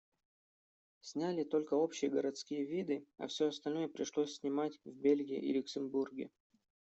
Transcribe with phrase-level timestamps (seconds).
[1.01, 6.31] Сняли только общие городские виды, а все остальное пришлось снимать в Бельгии и Люксембурге.